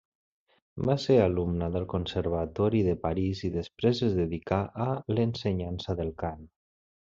[0.89, 6.45] Va ser alumne del Conservatori de París i després es dedicà a l'ensenyança del cant.